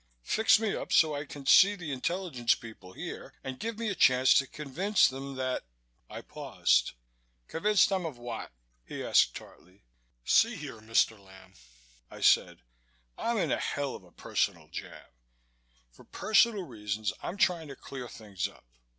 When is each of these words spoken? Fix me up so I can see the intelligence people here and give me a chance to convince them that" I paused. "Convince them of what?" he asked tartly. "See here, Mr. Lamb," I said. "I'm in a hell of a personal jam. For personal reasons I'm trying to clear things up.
Fix 0.23 0.57
me 0.59 0.75
up 0.75 0.91
so 0.91 1.13
I 1.13 1.25
can 1.25 1.45
see 1.45 1.75
the 1.75 1.91
intelligence 1.91 2.55
people 2.55 2.93
here 2.93 3.35
and 3.43 3.59
give 3.59 3.77
me 3.77 3.89
a 3.89 3.93
chance 3.93 4.33
to 4.33 4.47
convince 4.47 5.07
them 5.07 5.35
that" 5.35 5.67
I 6.09 6.21
paused. 6.21 6.93
"Convince 7.47 7.85
them 7.85 8.03
of 8.07 8.17
what?" 8.17 8.51
he 8.83 9.03
asked 9.03 9.35
tartly. 9.35 9.83
"See 10.25 10.55
here, 10.55 10.79
Mr. 10.81 11.23
Lamb," 11.23 11.53
I 12.09 12.21
said. 12.21 12.63
"I'm 13.15 13.37
in 13.37 13.51
a 13.51 13.59
hell 13.59 13.93
of 13.93 14.03
a 14.03 14.11
personal 14.11 14.69
jam. 14.69 15.05
For 15.91 16.03
personal 16.03 16.63
reasons 16.63 17.13
I'm 17.21 17.37
trying 17.37 17.67
to 17.67 17.75
clear 17.75 18.07
things 18.09 18.47
up. 18.47 18.65